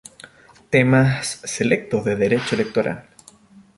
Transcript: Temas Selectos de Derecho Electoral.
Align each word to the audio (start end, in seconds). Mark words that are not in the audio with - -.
Temas 0.71 1.27
Selectos 1.43 2.03
de 2.03 2.15
Derecho 2.15 2.55
Electoral. 2.55 3.05